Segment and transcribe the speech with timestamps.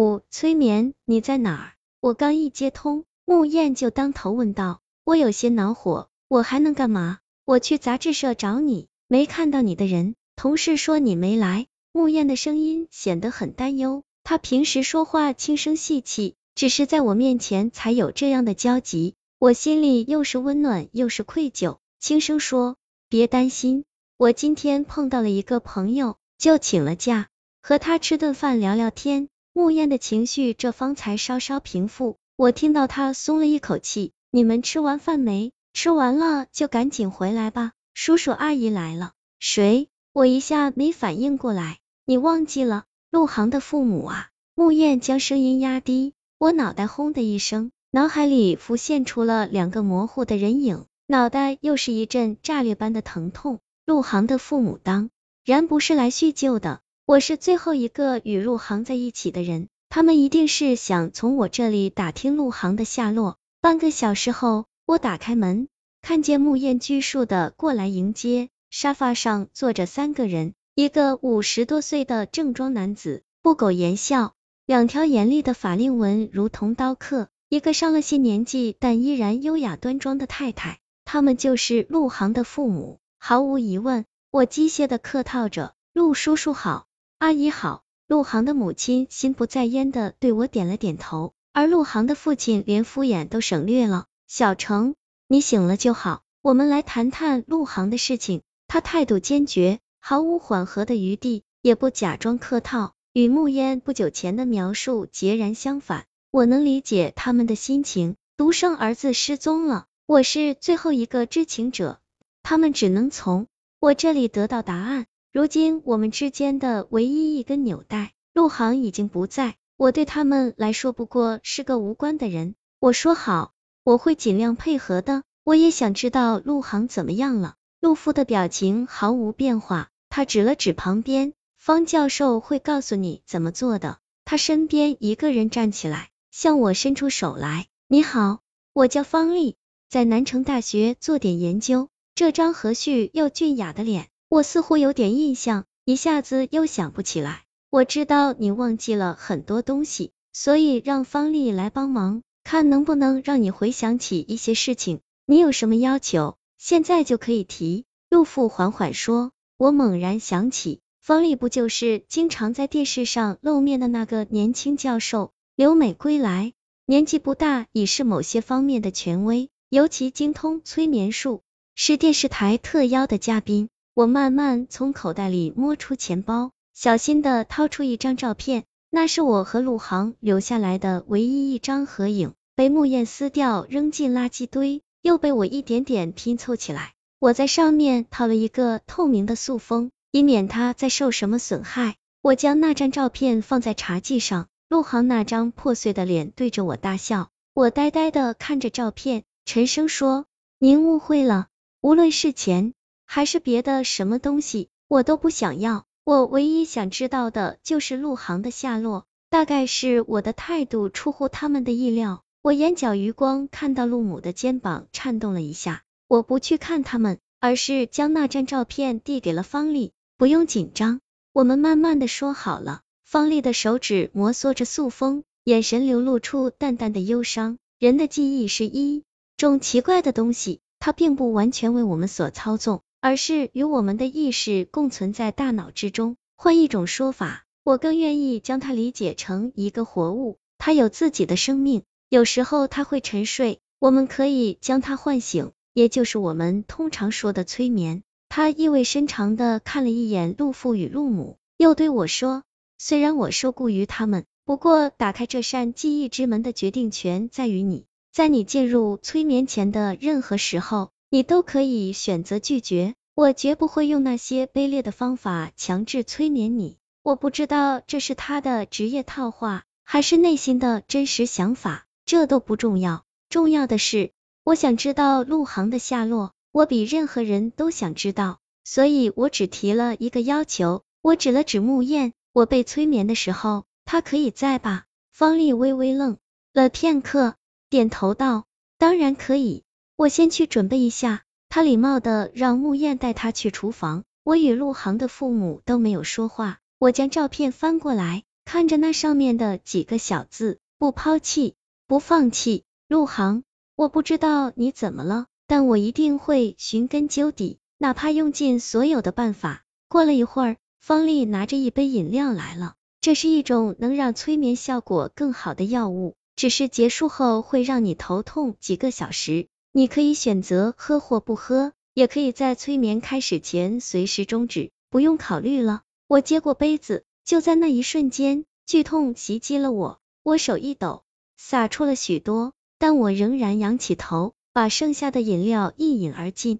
[0.00, 1.72] 五催眠，你在哪儿？
[2.00, 4.80] 我刚一接通，穆燕就当头问道。
[5.04, 7.18] 我有些恼火，我还能干嘛？
[7.44, 11.66] 我去杂志社找你，没看到你的人，同事说你没来。
[11.92, 19.16] 穆燕的声音显得很担忧，她平时说话轻声细气，只是在我面前才有这样的焦急。
[19.38, 22.76] 我心里又是温暖又是愧疚，轻声说：
[23.10, 23.84] 别担心，
[24.16, 27.28] 我今天碰到了一个朋友，就请了假，
[27.60, 29.28] 和他吃顿饭聊聊天。
[29.52, 34.12] 穆燕的情绪这方才稍稍平复，我听到她松了一口气。
[34.30, 35.52] 你们吃完饭没？
[35.72, 39.12] 吃完了就赶紧回来吧，叔叔阿姨来了。
[39.40, 39.88] 谁？
[40.12, 42.84] 我一下没反应过来，你忘记了？
[43.10, 44.28] 陆航的父母啊。
[44.54, 53.58] 穆燕将声音压低，我脑袋轰的一声，脑海里浮现出了两个模糊的人影，脑袋又是一阵炸裂般的疼痛。
[53.84, 55.10] 陆航的父母当
[55.44, 56.80] 然不是来叙旧的。
[57.10, 63.36] 我是最后一个与陆航在一起的人，他们一定是想从我这里打听陆航的下落。
[63.60, 65.66] 半个小时后，我打开门，
[66.02, 74.34] 看见穆燕拘束的过来迎接，沙发上坐着三个人，一个五十多岁的正装男子，不苟言笑，
[74.64, 83.00] 两条严厉的法令纹如同刀刻；一个上了些年纪但依然优雅端庄的太太，他们就是陆航的父母。
[83.18, 86.86] 毫无疑问，我机械的客套着：“陆叔叔好。”
[87.20, 94.06] 阿姨好，陆航的母亲心不在焉的对我点了点头，而陆航的父亲连敷衍都省略了。
[94.26, 94.94] 小程，
[95.28, 98.40] 你醒了就好，我们来谈谈陆航的事情。
[98.68, 106.06] 他态度坚决，毫无缓和的余地，也不假装客套，与慕烟不久前的描述截然相反。
[106.30, 112.00] 我能理解他们的心情，独生儿子失踪了，我是最后一个知情者，
[112.42, 113.46] 他们只能从
[113.78, 115.04] 我这里得到答案。
[115.32, 122.56] 如今我们之间的唯一一根纽带，陆航已经不在，我对他们来说不过是个无关的人。
[122.80, 123.52] 我说好，
[123.84, 125.22] 我会尽量配合的。
[125.44, 127.54] 我也想知道陆航怎么样了。
[127.78, 133.98] 陆父的表情毫无变化，他指了指旁边，方教授会告诉你怎么做的。
[134.24, 137.68] 他身边一个人站起来，向我伸出手来。
[137.86, 138.40] 你好，
[138.72, 139.56] 我叫方丽，
[139.88, 141.88] 在南城大学做点研究。
[142.16, 144.08] 这张和煦又俊雅的脸。
[144.30, 147.42] 我似乎有点印象，一下子又想不起来。
[147.68, 155.00] 我知道你忘记了很多东西，所以让方丽来帮忙，看能不能让你回想起一些事情。
[155.26, 157.86] 你有什么要求，现在就可以提。
[158.08, 159.32] 陆父缓缓说。
[159.58, 165.32] 我猛然想起，方丽不就是经常在电视上露面的那个年轻教授？
[165.56, 166.52] 留美归来，
[166.86, 171.42] 年纪不大，已是某些方面的权威，尤其精通催眠术，
[171.74, 173.68] 是电视台特邀的嘉宾。
[174.00, 186.94] 我慢慢从口袋里摸出钱包，小心的掏出一张照片，那是我和陆航留下来的唯一一张合影，被木燕撕掉扔进垃圾堆，又被我一点点拼凑起来。
[187.18, 191.96] 我在上面套了一个透明的塑封，以免它再受什么损害。
[192.22, 200.24] 我将那张照片放在茶几上，陆航那张破碎的脸对着我大笑，我呆呆的看着照片，沉声说
[200.58, 201.48] ：“您误会了，
[201.82, 202.72] 无论是钱。”
[203.12, 205.84] 还是别的什么东西，我都不想要。
[206.04, 209.04] 我唯一想知道的就是陆航的下落。
[209.30, 215.82] 大概是我的态度出乎他们的意料，我眼角余光看到陆母的肩膀颤动了一下。
[216.06, 219.90] 我不去看他们，而是将那张照片递给了方丽。
[220.16, 221.00] 不用紧张，
[221.32, 222.82] 我们慢慢的说好了。
[223.04, 227.58] 方丽的手指摩挲着塑封，眼神流露出淡淡的忧伤。
[227.80, 229.02] 人的记忆是一
[229.36, 232.82] 种奇怪的东西，它并不完全为我们所操纵。
[233.00, 236.16] 而是与我们的意识共存在大脑之中。
[236.36, 241.82] 换一种说法，我更愿意将它理解成一个活物，它有自己的生命。
[242.08, 248.02] 有时候它会沉睡，我们可以将它唤醒，也就是我们通常说的催眠。
[248.28, 252.44] 他意味深长的看了一眼陆父与陆母，又对我说
[252.78, 257.86] ：“虽然我受雇于他们，不过打开这扇记忆之门的决定权在于你。
[258.12, 266.78] 在你进入催眠前的任何时候。”你都可以选择拒绝，我绝不会用那些卑劣的方法强制催眠你。
[267.02, 273.02] 我不知道这是他的职业套话，还是内心的真实想法，这都不重要。
[273.28, 274.12] 重要的是，
[274.44, 280.84] 我想知道陆航的下落，我比任何人都想知道，所以我只提了一个要求。
[281.02, 284.84] 我指了指木燕，我被催眠的时候，他可以在吧？
[285.10, 286.18] 方丽微微愣
[286.52, 287.34] 了片刻，
[287.68, 288.44] 点头道：
[288.78, 289.64] 当然可以。
[290.00, 291.24] 我先去准备一下。
[291.50, 294.04] 他礼貌的让穆燕带他去厨房。
[294.24, 296.60] 我与陆航的父母都没有说话。
[296.78, 301.54] 我将照片翻过来，看着那上面的几个小字，不抛弃，
[301.86, 302.64] 不放弃。
[302.88, 303.42] 陆航，
[303.76, 309.64] 我不知道你怎么了，但我一定会寻根究底，哪怕用尽所有的办法。
[309.86, 319.48] 过了一会儿，方丽拿着一杯饮料来了，这是一种能让催眠效果更好的药物，只是结束后会让你头痛几个小时。
[319.72, 325.82] 你可以选择喝或不喝，也可以在催眠开始前随时终止，不用考虑了。
[326.08, 331.04] 我接过杯子，就在那一瞬间，剧痛袭击了我，我手一抖，
[331.36, 336.58] 洒出了许多，但我仍然仰起头，把剩下的饮料一饮而尽。